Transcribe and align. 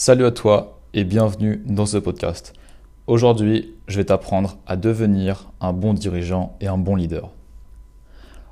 Salut 0.00 0.26
à 0.26 0.30
toi 0.30 0.78
et 0.94 1.02
bienvenue 1.02 1.60
dans 1.66 1.84
ce 1.84 1.96
podcast. 1.96 2.52
Aujourd'hui, 3.08 3.74
je 3.88 3.96
vais 3.96 4.04
t'apprendre 4.04 4.56
à 4.64 4.76
devenir 4.76 5.50
un 5.60 5.72
bon 5.72 5.92
dirigeant 5.92 6.56
et 6.60 6.68
un 6.68 6.78
bon 6.78 6.94
leader. 6.94 7.32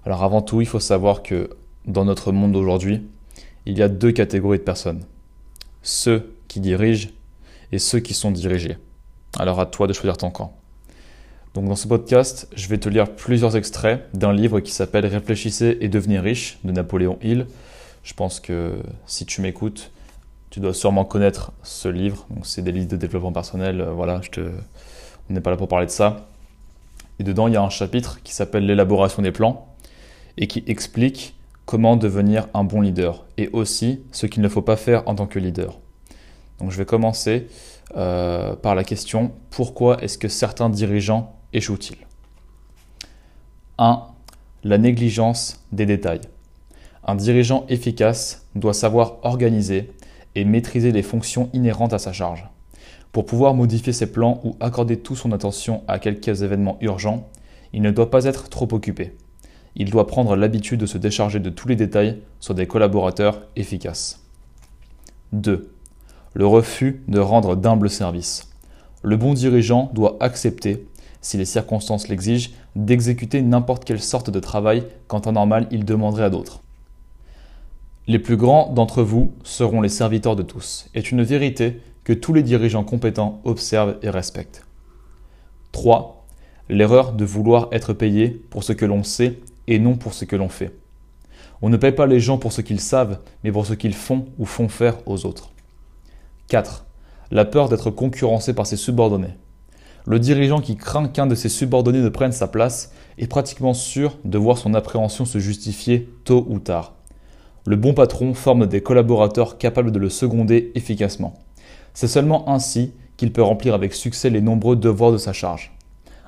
Alors 0.04 0.24
avant 0.24 0.42
tout, 0.42 0.60
il 0.60 0.66
faut 0.66 0.80
savoir 0.80 1.22
que 1.22 1.50
dans 1.84 2.04
notre 2.04 2.32
monde 2.32 2.50
d'aujourd'hui, 2.50 3.06
il 3.64 3.78
y 3.78 3.82
a 3.82 3.88
deux 3.88 4.10
catégories 4.10 4.58
de 4.58 4.64
personnes. 4.64 5.04
Ceux 5.82 6.34
qui 6.48 6.58
dirigent 6.58 7.10
et 7.70 7.78
ceux 7.78 8.00
qui 8.00 8.12
sont 8.12 8.32
dirigés. 8.32 8.76
Alors 9.38 9.60
à 9.60 9.66
toi 9.66 9.86
de 9.86 9.92
choisir 9.92 10.16
ton 10.16 10.32
camp. 10.32 10.52
Donc 11.54 11.66
dans 11.68 11.76
ce 11.76 11.86
podcast, 11.86 12.48
je 12.56 12.66
vais 12.66 12.78
te 12.78 12.88
lire 12.88 13.14
plusieurs 13.14 13.56
extraits 13.56 14.04
d'un 14.14 14.32
livre 14.32 14.58
qui 14.58 14.72
s'appelle 14.72 15.06
Réfléchissez 15.06 15.78
et 15.80 15.88
devenez 15.88 16.18
riche 16.18 16.58
de 16.64 16.72
Napoléon 16.72 17.20
Hill. 17.22 17.46
Je 18.02 18.14
pense 18.14 18.40
que 18.40 18.80
si 19.06 19.26
tu 19.26 19.42
m'écoutes, 19.42 19.92
tu 20.50 20.60
dois 20.60 20.74
sûrement 20.74 21.04
connaître 21.04 21.52
ce 21.62 21.88
livre. 21.88 22.26
c'est 22.42 22.62
des 22.62 22.72
livres 22.72 22.88
de 22.88 22.96
développement 22.96 23.32
personnel. 23.32 23.80
Euh, 23.80 23.92
voilà, 23.92 24.20
on 25.28 25.32
n'est 25.32 25.40
pas 25.40 25.50
là 25.50 25.56
pour 25.56 25.68
parler 25.68 25.86
de 25.86 25.90
ça. 25.90 26.28
Et 27.18 27.24
dedans, 27.24 27.48
il 27.48 27.54
y 27.54 27.56
a 27.56 27.62
un 27.62 27.70
chapitre 27.70 28.20
qui 28.22 28.34
s'appelle 28.34 28.66
l'élaboration 28.66 29.22
des 29.22 29.32
plans 29.32 29.74
et 30.36 30.46
qui 30.46 30.62
explique 30.66 31.34
comment 31.64 31.96
devenir 31.96 32.48
un 32.54 32.64
bon 32.64 32.80
leader 32.80 33.26
et 33.38 33.48
aussi 33.52 34.02
ce 34.12 34.26
qu'il 34.26 34.42
ne 34.42 34.48
faut 34.48 34.62
pas 34.62 34.76
faire 34.76 35.06
en 35.08 35.14
tant 35.14 35.26
que 35.26 35.38
leader. 35.38 35.78
Donc 36.60 36.70
je 36.70 36.76
vais 36.76 36.84
commencer 36.84 37.48
euh, 37.96 38.54
par 38.56 38.74
la 38.74 38.84
question 38.84 39.32
pourquoi 39.50 40.02
est-ce 40.02 40.16
que 40.18 40.28
certains 40.28 40.70
dirigeants 40.70 41.34
échouent-ils? 41.52 41.98
1. 43.78 44.02
La 44.64 44.78
négligence 44.78 45.64
des 45.72 45.86
détails. 45.86 46.22
Un 47.04 47.14
dirigeant 47.14 47.66
efficace 47.68 48.46
doit 48.54 48.74
savoir 48.74 49.18
organiser 49.22 49.92
et 50.36 50.44
maîtriser 50.44 50.92
les 50.92 51.02
fonctions 51.02 51.50
inhérentes 51.52 51.94
à 51.94 51.98
sa 51.98 52.12
charge. 52.12 52.48
Pour 53.10 53.24
pouvoir 53.24 53.54
modifier 53.54 53.94
ses 53.94 54.12
plans 54.12 54.40
ou 54.44 54.54
accorder 54.60 54.98
toute 54.98 55.16
son 55.16 55.32
attention 55.32 55.82
à 55.88 55.98
quelques 55.98 56.42
événements 56.42 56.76
urgents, 56.82 57.26
il 57.72 57.82
ne 57.82 57.90
doit 57.90 58.10
pas 58.10 58.26
être 58.26 58.48
trop 58.48 58.68
occupé. 58.72 59.16
Il 59.74 59.90
doit 59.90 60.06
prendre 60.06 60.36
l'habitude 60.36 60.80
de 60.80 60.86
se 60.86 60.98
décharger 60.98 61.40
de 61.40 61.50
tous 61.50 61.68
les 61.68 61.76
détails 61.76 62.18
sur 62.38 62.54
des 62.54 62.66
collaborateurs 62.66 63.42
efficaces. 63.56 64.22
2. 65.32 65.72
Le 66.34 66.46
refus 66.46 67.02
de 67.08 67.18
rendre 67.18 67.56
d'humbles 67.56 67.90
services. 67.90 68.50
Le 69.02 69.16
bon 69.16 69.32
dirigeant 69.32 69.90
doit 69.94 70.16
accepter, 70.20 70.86
si 71.22 71.38
les 71.38 71.44
circonstances 71.46 72.08
l'exigent, 72.08 72.50
d'exécuter 72.74 73.40
n'importe 73.40 73.84
quelle 73.84 74.02
sorte 74.02 74.28
de 74.30 74.40
travail 74.40 74.84
quand 75.08 75.26
en 75.26 75.32
normal 75.32 75.66
il 75.70 75.86
demanderait 75.86 76.24
à 76.24 76.30
d'autres. 76.30 76.60
Les 78.08 78.20
plus 78.20 78.36
grands 78.36 78.72
d'entre 78.72 79.02
vous 79.02 79.32
seront 79.42 79.80
les 79.80 79.88
serviteurs 79.88 80.36
de 80.36 80.44
tous, 80.44 80.86
est 80.94 81.10
une 81.10 81.24
vérité 81.24 81.80
que 82.04 82.12
tous 82.12 82.32
les 82.32 82.44
dirigeants 82.44 82.84
compétents 82.84 83.40
observent 83.42 83.96
et 84.00 84.10
respectent. 84.10 84.64
3. 85.72 86.24
L'erreur 86.68 87.14
de 87.14 87.24
vouloir 87.24 87.66
être 87.72 87.92
payé 87.94 88.28
pour 88.28 88.62
ce 88.62 88.72
que 88.72 88.84
l'on 88.84 89.02
sait 89.02 89.40
et 89.66 89.80
non 89.80 89.96
pour 89.96 90.14
ce 90.14 90.24
que 90.24 90.36
l'on 90.36 90.48
fait. 90.48 90.72
On 91.62 91.68
ne 91.68 91.76
paie 91.76 91.90
pas 91.90 92.06
les 92.06 92.20
gens 92.20 92.38
pour 92.38 92.52
ce 92.52 92.60
qu'ils 92.60 92.80
savent, 92.80 93.18
mais 93.42 93.50
pour 93.50 93.66
ce 93.66 93.74
qu'ils 93.74 93.94
font 93.94 94.26
ou 94.38 94.44
font 94.44 94.68
faire 94.68 94.98
aux 95.06 95.26
autres. 95.26 95.50
4. 96.46 96.86
La 97.32 97.44
peur 97.44 97.68
d'être 97.68 97.90
concurrencé 97.90 98.54
par 98.54 98.68
ses 98.68 98.76
subordonnés. 98.76 99.34
Le 100.06 100.20
dirigeant 100.20 100.60
qui 100.60 100.76
craint 100.76 101.08
qu'un 101.08 101.26
de 101.26 101.34
ses 101.34 101.48
subordonnés 101.48 102.02
ne 102.02 102.08
prenne 102.08 102.30
sa 102.30 102.46
place 102.46 102.92
est 103.18 103.26
pratiquement 103.26 103.74
sûr 103.74 104.16
de 104.24 104.38
voir 104.38 104.58
son 104.58 104.74
appréhension 104.74 105.24
se 105.24 105.40
justifier 105.40 106.08
tôt 106.22 106.46
ou 106.48 106.60
tard. 106.60 106.95
Le 107.66 107.74
bon 107.74 107.94
patron 107.94 108.32
forme 108.32 108.68
des 108.68 108.80
collaborateurs 108.80 109.58
capables 109.58 109.90
de 109.90 109.98
le 109.98 110.08
seconder 110.08 110.70
efficacement. 110.76 111.34
C'est 111.94 112.06
seulement 112.06 112.48
ainsi 112.48 112.92
qu'il 113.16 113.32
peut 113.32 113.42
remplir 113.42 113.74
avec 113.74 113.92
succès 113.92 114.30
les 114.30 114.40
nombreux 114.40 114.76
devoirs 114.76 115.10
de 115.10 115.18
sa 115.18 115.32
charge. 115.32 115.76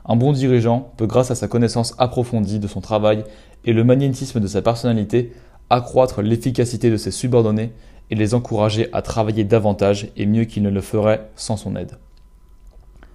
Un 0.05 0.17
bon 0.17 0.33
dirigeant 0.33 0.93
peut, 0.97 1.07
grâce 1.07 1.31
à 1.31 1.37
sa 1.37 1.47
connaissance 1.47 1.95
approfondie 1.99 2.59
de 2.59 2.67
son 2.67 2.81
travail 2.81 3.23
et 3.65 3.73
le 3.73 3.85
magnétisme 3.85 4.41
de 4.41 4.49
sa 4.49 4.63
personnalité, 4.63 5.33
accroître 5.71 6.23
l'efficacité 6.23 6.91
de 6.91 6.97
ses 6.97 7.13
subordonnés 7.13 7.73
et 8.11 8.17
les 8.17 8.35
encourager 8.35 8.89
à 8.93 9.01
travailler 9.01 9.45
davantage 9.45 10.09
et 10.17 10.27
mieux 10.27 10.45
qu'il 10.45 10.65
ne 10.65 10.71
le 10.71 10.81
ferait 10.81 11.31
sans 11.37 11.57
son 11.57 11.77
aide. 11.77 11.99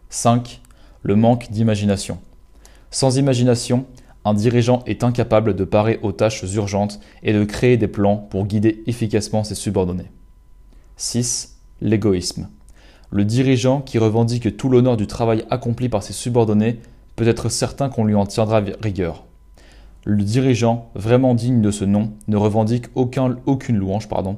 5. 0.10 0.62
Le 1.02 1.18
manque 1.18 1.52
d'imagination. 1.52 2.20
Sans 2.90 3.18
imagination, 3.18 3.86
un 4.26 4.34
dirigeant 4.34 4.84
est 4.86 5.04
incapable 5.04 5.56
de 5.56 5.64
parer 5.66 6.00
aux 6.02 6.12
tâches 6.12 6.44
urgentes 6.56 7.00
et 7.24 7.34
de 7.34 7.44
créer 7.44 7.78
des 7.78 7.88
plans 7.88 8.18
pour 8.18 8.46
guider 8.46 8.84
efficacement 8.88 9.44
ses 9.44 9.56
subordonnés. 9.56 10.12
6. 10.98 11.60
L'égoïsme. 11.82 12.48
Le 13.12 13.26
dirigeant 13.26 13.82
qui 13.82 14.00
revendique 14.00 14.58
tout 14.58 14.70
l'honneur 14.70 14.98
du 14.98 15.08
travail 15.08 15.44
accompli 15.50 15.90
par 15.90 16.04
ses 16.04 16.14
subordonnés 16.14 16.80
peut 17.16 17.28
être 17.28 17.50
certain 17.50 17.90
qu'on 17.90 18.06
lui 18.06 18.16
en 18.16 18.26
tiendra 18.26 18.62
rigueur. 18.82 19.26
Le 20.06 20.24
dirigeant, 20.24 20.90
vraiment 20.96 21.34
digne 21.34 21.62
de 21.62 21.72
ce 21.72 21.86
nom, 21.86 22.12
ne 22.28 22.38
revendique 22.38 22.88
aucun, 22.96 23.38
aucune 23.46 23.78
louange. 23.78 24.10
Pardon. 24.10 24.38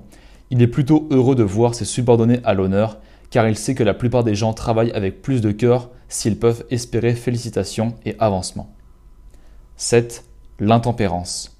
Il 0.51 0.62
est 0.62 0.68
plutôt 0.68 1.07
heureux 1.09 1.35
de 1.35 1.44
voir 1.44 1.74
ses 1.74 1.85
subordonnés 1.85 2.40
à 2.44 2.53
l'honneur, 2.53 3.00
car 3.29 3.47
il 3.47 3.57
sait 3.57 3.75
que 3.75 3.84
la 3.84 3.94
plupart 3.94 4.24
des 4.24 4.35
gens 4.35 4.53
travaillent 4.53 4.91
avec 4.91 5.22
plus 5.22 5.41
de 5.41 5.51
cœur 5.51 5.90
s'ils 6.07 6.38
peuvent 6.38 6.66
espérer 6.69 7.13
félicitations 7.13 7.95
et 8.06 8.16
avancement. 8.19 8.75
7. 9.78 10.24
L'intempérance. 10.62 11.58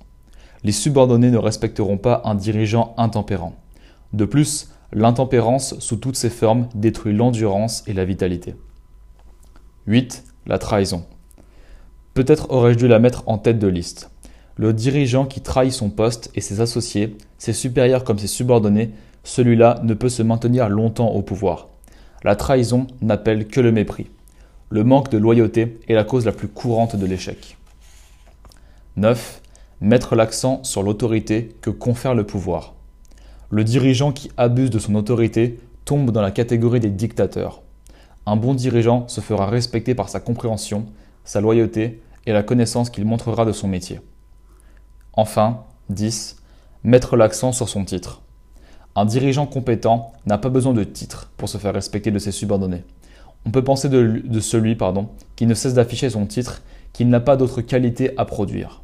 Les 0.64 0.72
subordonnés 0.72 1.32
ne 1.32 1.38
respecteront 1.38 1.98
pas 1.98 2.22
un 2.24 2.34
dirigeant 2.34 2.94
intempérant. 2.98 3.58
De 4.14 4.24
plus, 4.24 4.70
l'intempérance 4.94 5.78
sous 5.80 5.98
toutes 5.98 6.16
ses 6.16 6.30
formes 6.30 6.70
détruit 6.76 7.14
l'endurance 7.14 7.84
et 7.88 7.94
la 7.94 8.06
vitalité. 8.06 8.56
8. 9.88 10.24
La 10.48 10.60
trahison. 10.60 11.04
Peut-être 12.14 12.52
aurais-je 12.52 12.78
dû 12.78 12.88
la 12.88 13.00
mettre 13.00 13.24
en 13.26 13.38
tête 13.38 13.60
de 13.60 13.68
liste. 13.68 14.10
Le 14.56 14.72
dirigeant 14.72 15.26
qui 15.26 15.42
trahit 15.42 15.74
son 15.74 15.90
poste 15.90 16.32
et 16.36 16.42
ses 16.42 16.62
associés, 16.62 17.18
ses 17.38 17.52
supérieurs 17.52 18.06
comme 18.06 18.18
ses 18.18 18.28
subordonnés, 18.28 18.92
celui-là 19.26 19.82
ne 19.84 19.94
peut 19.94 20.08
se 20.08 20.24
maintenir 20.24 20.70
longtemps 20.70 21.10
au 21.10 21.22
pouvoir. 21.22 21.68
La 22.24 22.38
trahison 22.38 22.88
n'appelle 23.02 23.48
que 23.48 23.60
le 23.60 23.74
mépris. 23.74 24.08
Le 24.70 24.86
manque 24.86 25.12
de 25.12 25.18
loyauté 25.18 25.82
est 25.90 25.96
la 25.96 26.06
cause 26.06 26.26
la 26.26 26.32
plus 26.32 26.48
courante 26.48 26.96
de 26.96 27.06
l'échec. 27.06 27.58
9. 28.98 29.42
Mettre 29.82 30.16
l'accent 30.16 30.64
sur 30.64 30.82
l'autorité 30.82 31.54
que 31.60 31.70
confère 31.70 32.16
le 32.16 32.26
pouvoir. 32.26 32.76
Le 33.50 33.66
dirigeant 33.66 34.14
qui 34.14 34.32
abuse 34.38 34.70
de 34.70 34.80
son 34.80 34.96
autorité 34.96 35.60
tombe 35.84 36.12
dans 36.12 36.22
la 36.22 36.32
catégorie 36.32 36.80
des 36.80 36.90
dictateurs. 36.90 37.62
Un 38.26 38.38
bon 38.38 38.54
dirigeant 38.54 39.06
se 39.10 39.20
fera 39.20 39.48
respecter 39.48 39.96
par 39.96 40.08
sa 40.08 40.22
compréhension, 40.22 40.86
sa 41.26 41.42
loyauté 41.42 42.02
et 42.26 42.32
la 42.32 42.42
connaissance 42.42 42.90
qu'il 42.90 43.04
montrera 43.04 43.44
de 43.44 43.52
son 43.52 43.68
métier. 43.68 44.00
Enfin, 45.12 45.66
10. 45.90 46.38
Mettre 46.86 47.18
l'accent 47.18 47.52
sur 47.52 47.68
son 47.68 47.84
titre. 47.84 48.22
Un 48.96 49.04
dirigeant 49.04 49.46
compétent 49.46 50.14
n'a 50.26 50.38
pas 50.38 50.48
besoin 50.48 50.72
de 50.72 50.86
titre 50.86 51.32
pour 51.36 51.50
se 51.50 51.58
faire 51.58 51.74
respecter 51.74 52.12
de 52.12 52.20
ses 52.20 52.32
subordonnés. 52.32 52.86
On 53.46 53.52
peut 53.52 53.64
penser 53.64 53.90
de, 53.90 54.40
celui 54.40 54.76
pardon, 54.76 55.10
qui 55.36 55.46
ne 55.48 55.54
cesse 55.54 55.74
d'afficher 55.74 56.10
son 56.10 56.26
titre, 56.26 56.62
qu'il 56.94 57.10
n'a 57.10 57.20
pas 57.20 57.36
d'autre 57.36 57.60
qualité 57.60 58.18
à 58.18 58.24
produire. 58.24 58.84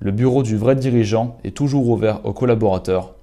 Le 0.00 0.12
bureau 0.12 0.42
du 0.42 0.56
vrai 0.56 0.76
dirigeant 0.76 1.38
est 1.44 1.56
toujours 1.56 1.88
ouvert 1.88 2.24
aux 2.24 2.32
collaborateurs 2.32 3.14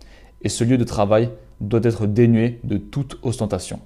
et 0.41 0.49
ce 0.49 0.63
lieu 0.63 0.77
de 0.77 0.83
travail 0.83 1.29
doit 1.61 1.79
être 1.83 2.05
dénué 2.05 2.59
de 2.63 2.77
toute 2.77 3.17
ostentation. 3.23 3.79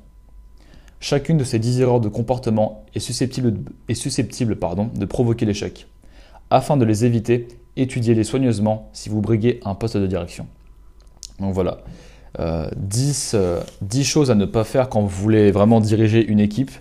Chacune 1.00 1.38
de 1.38 1.44
ces 1.44 1.60
dix 1.60 1.80
erreurs 1.80 2.02
de 2.02 2.10
comportement 2.10 2.86
est 2.94 3.00
susceptible, 3.00 3.54
de 3.88 5.06
provoquer 5.06 5.46
l'échec. 5.46 5.88
Afin 6.50 6.78
de 6.78 6.84
les 6.84 7.06
éviter, 7.06 7.48
étudiez-les 7.78 8.24
soigneusement 8.24 8.90
si 8.92 9.08
vous 9.08 9.22
briguez 9.22 9.60
un 9.64 9.76
poste 9.76 9.98
de 9.98 10.08
direction. 10.08 10.48
Donc 11.40 11.54
voilà, 11.54 11.78
10, 12.76 13.34
euh, 13.36 13.62
euh, 13.62 14.04
choses 14.04 14.32
à 14.32 14.35
ne 14.35 14.46
pas 14.46 14.64
faire 14.64 14.90
quand 14.90 15.02
vous 15.02 15.08
voulez 15.08 15.52
vraiment 15.52 15.80
diriger 15.80 16.26
une 16.26 16.40
équipe, 16.40 16.72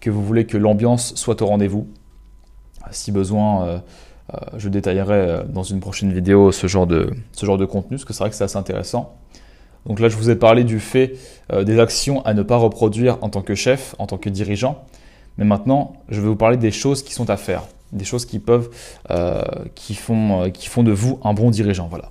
que 0.00 0.10
vous 0.10 0.22
voulez 0.22 0.44
que 0.46 0.58
l'ambiance 0.58 1.14
soit 1.14 1.40
au 1.40 1.46
rendez-vous. 1.46 1.88
Si 2.90 3.10
besoin, 3.10 3.64
euh, 3.64 3.78
euh, 3.78 3.78
je 4.56 4.68
détaillerai 4.68 5.14
euh, 5.14 5.42
dans 5.44 5.62
une 5.62 5.80
prochaine 5.80 6.12
vidéo 6.12 6.52
ce 6.52 6.66
genre 6.66 6.86
de, 6.86 7.10
ce 7.32 7.46
genre 7.46 7.58
de 7.58 7.66
contenu, 7.66 7.96
parce 7.96 8.04
que 8.04 8.12
c'est 8.12 8.20
vrai 8.20 8.30
que 8.30 8.36
c'est 8.36 8.44
assez 8.44 8.56
intéressant. 8.56 9.16
Donc 9.86 10.00
là, 10.00 10.08
je 10.08 10.16
vous 10.16 10.30
ai 10.30 10.36
parlé 10.36 10.64
du 10.64 10.80
fait 10.80 11.16
euh, 11.52 11.62
des 11.62 11.78
actions 11.78 12.24
à 12.24 12.32
ne 12.32 12.42
pas 12.42 12.56
reproduire 12.56 13.18
en 13.20 13.28
tant 13.28 13.42
que 13.42 13.54
chef, 13.54 13.94
en 13.98 14.06
tant 14.06 14.16
que 14.16 14.30
dirigeant. 14.30 14.82
Mais 15.36 15.44
maintenant, 15.44 15.94
je 16.08 16.20
vais 16.20 16.28
vous 16.28 16.36
parler 16.36 16.56
des 16.56 16.70
choses 16.70 17.02
qui 17.02 17.12
sont 17.12 17.28
à 17.28 17.36
faire, 17.36 17.64
des 17.92 18.04
choses 18.04 18.24
qui 18.24 18.38
peuvent, 18.38 18.70
qui, 19.74 19.96
font, 19.96 20.48
qui 20.52 20.68
font 20.68 20.84
de 20.84 20.92
vous 20.92 21.18
un 21.24 21.34
bon 21.34 21.50
dirigeant. 21.50 21.88
Voilà. 21.88 22.10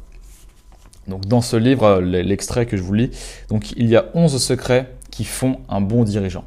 Donc 1.07 1.25
dans 1.25 1.39
ce 1.39 1.55
livre, 1.55 2.01
l'extrait 2.01 2.65
que 2.65 2.75
je 2.75 2.83
vous 2.83 2.93
lis, 2.93 3.11
donc 3.47 3.71
il 3.77 3.87
y 3.87 3.95
a 3.95 4.07
11 4.13 4.43
secrets 4.43 4.93
qui 5.09 5.23
font 5.23 5.59
un 5.69 5.79
bon 5.79 6.03
dirigeant. 6.03 6.43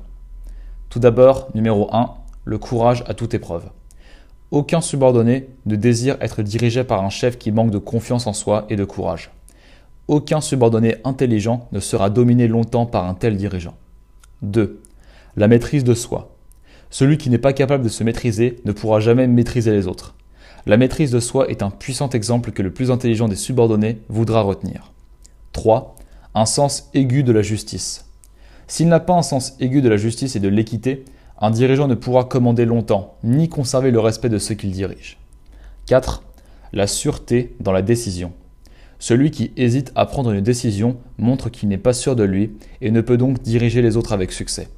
Tout 0.90 0.98
d'abord, 0.98 1.48
numéro 1.54 1.88
1, 1.94 2.10
le 2.44 2.58
courage 2.58 3.04
à 3.06 3.14
toute 3.14 3.32
épreuve. 3.32 3.64
Aucun 4.52 4.80
subordonné 4.80 5.48
ne 5.66 5.74
désire 5.74 6.16
être 6.20 6.42
dirigé 6.42 6.84
par 6.84 7.04
un 7.04 7.10
chef 7.10 7.36
qui 7.36 7.50
manque 7.50 7.72
de 7.72 7.78
confiance 7.78 8.28
en 8.28 8.32
soi 8.32 8.66
et 8.70 8.76
de 8.76 8.84
courage. 8.84 9.30
Aucun 10.06 10.40
subordonné 10.40 10.96
intelligent 11.02 11.68
ne 11.72 11.80
sera 11.80 12.10
dominé 12.10 12.46
longtemps 12.46 12.86
par 12.86 13.08
un 13.08 13.14
tel 13.14 13.36
dirigeant. 13.36 13.74
2. 14.42 14.80
La 15.36 15.48
maîtrise 15.48 15.82
de 15.82 15.94
soi. 15.94 16.36
Celui 16.90 17.18
qui 17.18 17.28
n'est 17.28 17.38
pas 17.38 17.52
capable 17.52 17.82
de 17.82 17.88
se 17.88 18.04
maîtriser 18.04 18.60
ne 18.64 18.70
pourra 18.70 19.00
jamais 19.00 19.26
maîtriser 19.26 19.72
les 19.72 19.88
autres. 19.88 20.14
La 20.64 20.76
maîtrise 20.76 21.10
de 21.10 21.18
soi 21.20 21.48
est 21.48 21.62
un 21.62 21.70
puissant 21.70 22.10
exemple 22.10 22.52
que 22.52 22.62
le 22.62 22.72
plus 22.72 22.92
intelligent 22.92 23.26
des 23.26 23.36
subordonnés 23.36 23.98
voudra 24.08 24.42
retenir. 24.42 24.92
3. 25.52 25.96
Un 26.34 26.46
sens 26.46 26.88
aigu 26.94 27.24
de 27.24 27.32
la 27.32 27.42
justice. 27.42 28.04
S'il 28.68 28.88
n'a 28.88 29.00
pas 29.00 29.14
un 29.14 29.22
sens 29.22 29.56
aigu 29.58 29.82
de 29.82 29.88
la 29.88 29.96
justice 29.96 30.36
et 30.36 30.40
de 30.40 30.48
l'équité, 30.48 31.04
un 31.38 31.50
dirigeant 31.50 31.88
ne 31.88 31.94
pourra 31.94 32.24
commander 32.24 32.64
longtemps, 32.64 33.16
ni 33.22 33.48
conserver 33.48 33.90
le 33.90 34.00
respect 34.00 34.28
de 34.28 34.38
ceux 34.38 34.54
qu'il 34.54 34.70
dirige. 34.70 35.18
4. 35.86 36.22
La 36.72 36.86
sûreté 36.86 37.54
dans 37.60 37.72
la 37.72 37.82
décision. 37.82 38.32
Celui 38.98 39.30
qui 39.30 39.52
hésite 39.56 39.92
à 39.94 40.06
prendre 40.06 40.32
une 40.32 40.40
décision 40.40 40.96
montre 41.18 41.50
qu'il 41.50 41.68
n'est 41.68 41.76
pas 41.78 41.92
sûr 41.92 42.16
de 42.16 42.24
lui 42.24 42.52
et 42.80 42.90
ne 42.90 43.02
peut 43.02 43.18
donc 43.18 43.42
diriger 43.42 43.82
les 43.82 43.96
autres 43.96 44.12
avec 44.12 44.32
succès. 44.32 44.68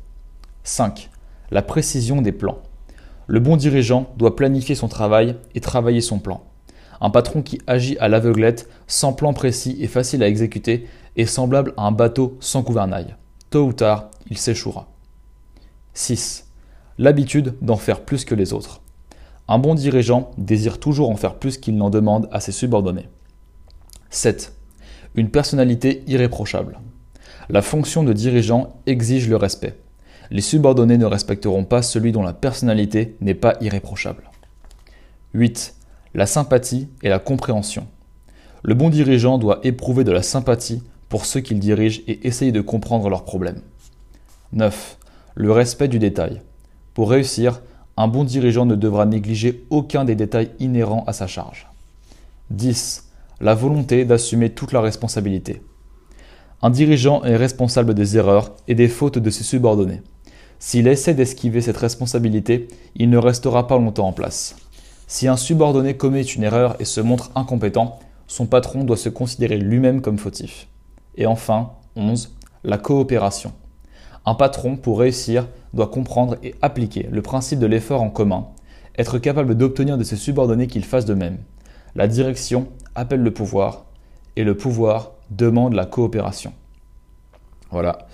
5. 0.65 1.11
La 1.51 1.63
précision 1.63 2.21
des 2.21 2.33
plans. 2.33 2.59
Le 3.27 3.41
bon 3.41 3.57
dirigeant 3.57 4.13
doit 4.17 4.37
planifier 4.37 4.75
son 4.75 4.89
travail 4.89 5.37
et 5.55 5.61
travailler 5.61 6.01
son 6.01 6.19
plan. 6.19 6.43
Un 7.01 7.11
patron 7.11 7.43
qui 7.43 7.61
agit 7.69 7.97
à 7.99 8.09
l'aveuglette, 8.09 8.69
sans 8.89 9.13
plan 9.13 9.33
précis 9.33 9.77
et 9.81 9.87
facile 9.87 10.23
à 10.23 10.29
exécuter, 10.29 10.89
est 11.17 11.27
semblable 11.27 11.73
à 11.77 11.83
un 11.83 11.93
bateau 11.93 12.37
sans 12.41 12.63
gouvernail. 12.63 13.17
Tôt 13.51 13.67
ou 13.67 13.73
tard, 13.73 14.11
il 14.31 14.37
s'échouera. 14.37 14.89
6. 15.95 16.48
L'habitude 17.01 17.55
d'en 17.63 17.77
faire 17.77 18.01
plus 18.01 18.25
que 18.25 18.35
les 18.35 18.53
autres. 18.53 18.81
Un 19.47 19.61
bon 19.61 19.77
dirigeant 19.77 20.33
désire 20.37 20.81
toujours 20.81 21.11
en 21.11 21.17
faire 21.17 21.37
plus 21.37 21.57
qu'il 21.57 21.77
n'en 21.77 21.91
demande 21.91 22.29
à 22.33 22.41
ses 22.41 22.51
subordonnés. 22.51 23.09
7. 24.11 24.53
Une 25.15 25.31
personnalité 25.31 26.03
irréprochable. 26.09 26.81
La 27.49 27.63
fonction 27.63 28.03
de 28.03 28.13
dirigeant 28.13 28.81
exige 28.87 29.29
le 29.29 29.37
respect. 29.37 29.79
Les 30.33 30.41
subordonnés 30.41 30.99
ne 30.99 31.07
respecteront 31.07 31.65
pas 31.65 31.83
celui 31.83 32.11
dont 32.11 32.25
la 32.25 32.33
personnalité 32.33 33.17
n'est 33.21 33.35
pas 33.35 33.57
irréprochable. 33.61 34.31
8. 35.35 35.77
La 36.15 36.27
sympathie 36.27 36.89
et 37.05 37.09
la 37.09 37.21
compréhension. 37.21 37.87
Le 38.65 38.75
bon 38.75 38.91
dirigeant 38.91 39.39
doit 39.39 39.61
éprouver 39.63 40.03
de 40.03 40.11
la 40.11 40.23
sympathie 40.23 40.83
pour 41.09 41.27
ceux 41.27 41.41
qu'il 41.41 41.61
dirige 41.61 42.03
et 42.09 42.27
essayer 42.27 42.51
de 42.51 42.61
comprendre 42.61 43.09
leurs 43.09 43.25
problèmes. 43.25 43.63
9. 44.53 44.99
Le 45.37 45.53
respect 45.53 45.87
du 45.87 46.01
détail. 46.01 46.43
Pour 46.99 47.11
réussir, 47.11 47.61
un 47.97 48.09
bon 48.09 48.25
dirigeant 48.25 48.67
ne 48.67 48.75
devra 48.75 49.07
négliger 49.07 49.65
aucun 49.71 50.05
des 50.05 50.17
détails 50.17 50.51
inhérents 50.59 51.05
à 51.07 51.13
sa 51.13 51.29
charge. 51.29 51.69
10. 52.51 53.05
La 53.41 53.55
volonté 53.55 54.05
d'assumer 54.05 54.51
toute 54.51 54.73
la 54.73 54.81
responsabilité. 54.81 55.63
Un 56.61 56.71
dirigeant 56.71 57.23
est 57.23 57.37
responsable 57.37 57.95
des 57.95 58.17
erreurs 58.17 58.51
et 58.67 58.75
des 58.75 58.89
fautes 58.89 59.21
de 59.21 59.31
ses 59.31 59.45
subordonnés. 59.45 60.03
S'il 60.59 60.89
essaie 60.89 61.15
d'esquiver 61.15 61.61
cette 61.61 61.77
responsabilité, 61.77 62.67
il 62.97 63.11
ne 63.11 63.19
restera 63.19 63.69
pas 63.69 63.79
longtemps 63.79 64.09
en 64.09 64.13
place. 64.13 64.57
Si 65.07 65.29
un 65.29 65.37
subordonné 65.37 65.97
commet 65.97 66.23
une 66.23 66.43
erreur 66.43 66.75
et 66.81 66.85
se 66.85 67.01
montre 67.01 67.31
incompétent, 67.37 68.01
son 68.27 68.47
patron 68.47 68.83
doit 68.83 68.97
se 68.97 69.09
considérer 69.09 69.59
lui-même 69.59 70.01
comme 70.01 70.19
fautif. 70.19 70.67
Et 71.15 71.27
enfin, 71.27 71.75
11. 71.95 72.35
La 72.65 72.77
coopération. 72.77 73.53
Un 74.29 74.35
patron, 74.35 74.77
pour 74.77 74.99
réussir, 74.99 75.49
doit 75.73 75.87
comprendre 75.87 76.37
et 76.43 76.55
appliquer 76.61 77.09
le 77.11 77.23
principe 77.23 77.61
de 77.61 77.67
l'effort 77.67 78.03
en 78.03 78.11
commun, 78.11 78.49
être 78.99 79.19
capable 79.19 79.55
d'obtenir 79.55 79.97
de 79.97 80.05
ses 80.05 80.17
subordonnés 80.17 80.67
qu'ils 80.67 80.85
fassent 80.85 81.07
de 81.07 81.15
même. 81.15 81.39
La 81.95 82.09
direction 82.09 82.69
appelle 82.95 83.23
le 83.23 83.31
pouvoir 83.33 83.87
et 84.37 84.45
le 84.45 84.55
pouvoir 84.55 85.13
demande 85.31 85.73
la 85.73 85.87
coopération. 85.87 86.53
Voilà 87.71 88.07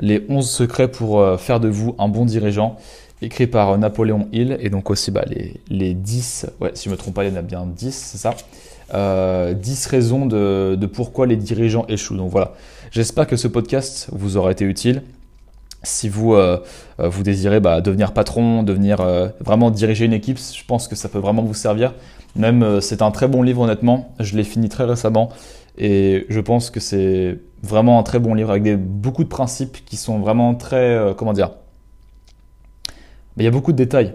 les 0.00 0.26
11 0.28 0.46
secrets 0.46 0.90
pour 0.90 1.20
euh, 1.20 1.38
faire 1.38 1.60
de 1.60 1.68
vous 1.68 1.94
un 1.98 2.08
bon 2.08 2.26
dirigeant, 2.26 2.76
écrit 3.22 3.46
par 3.46 3.70
euh, 3.70 3.76
Napoléon 3.78 4.28
Hill, 4.32 4.58
et 4.60 4.68
donc 4.68 4.90
aussi 4.90 5.10
bah, 5.10 5.24
les, 5.26 5.62
les 5.70 5.94
10, 5.94 6.46
ouais, 6.60 6.72
si 6.74 6.84
je 6.84 6.88
ne 6.90 6.94
me 6.94 6.98
trompe 6.98 7.14
pas, 7.14 7.24
il 7.24 7.30
y 7.30 7.32
en 7.32 7.38
a 7.38 7.42
bien 7.42 7.64
10, 7.64 7.94
c'est 7.94 8.18
ça, 8.18 8.34
euh, 8.92 9.54
10 9.54 9.86
raisons 9.86 10.26
de, 10.26 10.76
de, 10.78 10.86
pourquoi 10.86 11.26
les 11.26 11.36
dirigeants 11.36 11.86
échouent. 11.88 12.16
Donc 12.16 12.30
voilà, 12.30 12.52
j'espère 12.90 13.26
que 13.26 13.36
ce 13.36 13.48
podcast 13.48 14.08
vous 14.12 14.36
aura 14.36 14.50
été 14.50 14.64
utile. 14.64 15.02
Si 15.84 16.08
vous, 16.08 16.34
euh, 16.34 16.58
euh 16.98 17.08
vous 17.08 17.22
désirez 17.22 17.60
bah, 17.60 17.80
devenir 17.80 18.12
patron, 18.12 18.62
devenir 18.62 18.98
vraiment 19.40 19.70
diriger 19.70 20.04
une 20.04 20.12
équipe, 20.12 20.38
je 20.38 20.64
pense 20.64 20.88
que 20.88 20.96
ça 20.96 21.08
peut 21.08 21.18
vraiment 21.18 21.42
vous 21.42 21.54
servir. 21.54 21.94
Même 22.36 22.80
c'est 22.80 23.00
un 23.00 23.12
très 23.12 23.28
bon 23.28 23.42
livre 23.42 23.60
honnêtement, 23.60 24.12
je 24.18 24.36
l'ai 24.36 24.42
fini 24.42 24.68
très 24.68 24.84
récemment 24.84 25.30
et 25.76 26.26
je 26.28 26.40
pense 26.40 26.70
que 26.70 26.80
c'est 26.80 27.38
vraiment 27.62 27.98
un 27.98 28.02
très 28.02 28.18
bon 28.18 28.34
livre 28.34 28.50
avec 28.50 28.62
des, 28.62 28.76
beaucoup 28.76 29.24
de 29.24 29.28
principes 29.28 29.84
qui 29.84 29.96
sont 29.96 30.18
vraiment 30.18 30.54
très, 30.54 30.76
euh, 30.76 31.14
comment 31.14 31.32
dire, 31.32 31.50
mais 33.36 33.42
il 33.42 33.44
y 33.44 33.48
a 33.48 33.50
beaucoup 33.50 33.72
de 33.72 33.76
détails. 33.76 34.14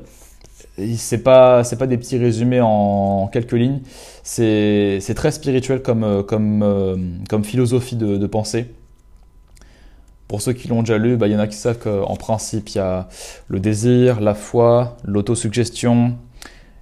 C'est 0.96 1.24
pas, 1.24 1.66
c'est 1.66 1.76
pas 1.76 1.88
des 1.88 1.98
petits 1.98 2.18
résumés 2.18 2.62
en 2.62 3.28
quelques 3.28 3.52
lignes. 3.54 3.82
C'est, 4.24 5.02
très 5.14 5.32
spirituel 5.32 5.82
comme, 5.82 6.04
euh, 6.06 6.24
comme, 6.24 6.64
euh, 6.64 6.96
comme 7.28 7.44
philosophie 7.44 7.98
de, 7.98 8.16
de, 8.16 8.28
pensée. 8.28 8.68
Pour 10.30 10.42
ceux 10.42 10.54
qui 10.54 10.70
l'ont 10.70 10.82
déjà 10.82 10.98
lu, 10.98 11.18
bah, 11.18 11.28
il 11.28 11.34
y 11.34 11.36
en 11.36 11.40
a 11.40 11.48
qui 11.48 11.58
savent 11.58 11.80
qu'en 11.80 12.16
principe, 12.16 12.70
il 12.70 12.78
y 12.78 12.80
a 12.80 13.10
le 13.50 13.60
désir, 13.60 14.22
la 14.22 14.36
foi, 14.36 14.96
l'autosuggestion, 15.04 16.16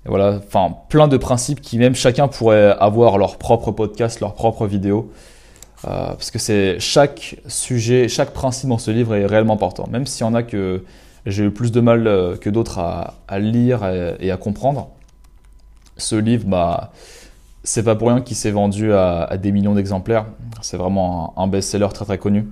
voilà, 0.06 0.40
enfin 0.46 0.76
plein 0.90 1.08
de 1.08 1.18
principes 1.18 1.62
qui 1.62 1.78
même 1.78 1.96
chacun 1.96 2.28
pourrait 2.28 2.76
avoir 2.80 3.18
leur 3.18 3.38
propre 3.38 3.72
podcast, 3.72 4.20
leur 4.20 4.36
propre 4.36 4.68
vidéo. 4.68 5.12
Euh, 5.86 6.08
parce 6.08 6.32
que 6.32 6.40
c'est 6.40 6.80
chaque 6.80 7.38
sujet, 7.48 8.08
chaque 8.08 8.32
principe 8.32 8.70
dans 8.70 8.78
ce 8.78 8.92
livre 8.92 9.16
est 9.16 9.26
réellement 9.26 9.54
important. 9.54 9.88
Même 9.90 10.06
s'il 10.06 10.26
y 10.26 10.30
en 10.30 10.34
a 10.34 10.44
que 10.44 10.84
j'ai 11.26 11.46
eu 11.46 11.52
plus 11.52 11.72
de 11.72 11.82
mal 11.82 12.08
euh, 12.08 12.36
que 12.36 12.50
d'autres 12.50 12.80
à, 12.80 13.40
lire 13.40 13.86
et, 14.20 14.32
à 14.32 14.38
comprendre, 14.38 14.90
ce 15.98 16.16
livre, 16.16 16.46
bah, 16.48 16.92
c'est 17.64 17.84
pas 17.84 17.96
pour 17.96 18.08
rien 18.10 18.22
qu'il 18.22 18.36
s'est 18.36 18.52
vendu 18.52 18.94
à, 18.94 19.38
des 19.38 19.52
millions 19.52 19.76
d'exemplaires. 19.76 20.26
C'est 20.62 20.78
vraiment 20.78 21.34
un, 21.38 21.48
best-seller 21.48 21.90
très 21.94 22.06
très 22.06 22.18
connu. 22.18 22.48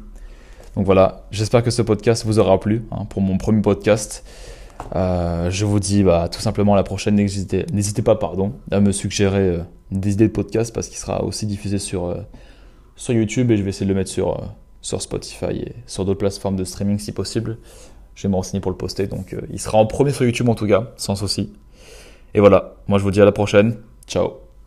Donc 0.76 0.86
voilà, 0.86 1.26
j'espère 1.32 1.64
que 1.64 1.72
ce 1.72 1.82
podcast 1.82 2.26
vous 2.26 2.40
aura 2.40 2.60
plu 2.60 2.84
hein, 2.92 3.06
pour 3.06 3.22
mon 3.22 3.38
premier 3.38 3.62
podcast. 3.62 4.26
Euh, 4.96 5.50
je 5.50 5.66
vous 5.66 5.80
dis 5.80 6.04
bah, 6.04 6.28
tout 6.30 6.42
simplement 6.42 6.74
à 6.74 6.76
la 6.76 6.84
prochaine. 6.84 7.16
N'hésitez 7.16 8.02
pas 8.02 8.16
pardon, 8.16 8.54
à 8.72 8.80
me 8.80 8.92
suggérer 8.92 9.60
des 9.92 10.14
idées 10.14 10.28
de 10.28 10.34
podcast 10.34 10.74
parce 10.74 10.88
qu'il 10.88 10.98
sera 10.98 11.24
aussi 11.24 11.46
diffusé 11.46 11.80
sur 11.80 12.14
sur 12.96 13.14
YouTube 13.14 13.52
et 13.52 13.58
je 13.58 13.64
vais 13.64 13.70
essayer 13.70 13.86
de 13.86 13.92
le 13.92 13.98
mettre 13.98 14.10
sur, 14.10 14.40
euh, 14.40 14.46
sur 14.82 15.02
Spotify 15.02 15.58
et 15.58 15.76
sur 15.86 16.06
d'autres 16.06 16.20
plateformes 16.20 16.56
de 16.56 16.64
streaming 16.64 17.00
si 17.00 17.12
possible. 17.12 17.58
Je 18.16 18.24
vais 18.24 18.30
me 18.30 18.36
renseigner 18.36 18.62
pour 18.62 18.72
le 18.72 18.78
poster, 18.78 19.08
donc 19.08 19.34
euh, 19.34 19.42
il 19.52 19.60
sera 19.60 19.78
en 19.78 19.86
premier 19.86 20.12
sur 20.12 20.24
YouTube 20.24 20.48
en 20.48 20.56
tout 20.56 20.68
cas, 20.68 20.92
sans 20.96 21.16
souci. 21.16 21.52
Et 22.34 22.40
voilà, 22.40 22.76
moi 22.88 22.98
je 22.98 23.04
vous 23.04 23.12
dis 23.12 23.22
à 23.22 23.26
la 23.26 23.34
prochaine. 23.34 23.78
Ciao 24.08 24.45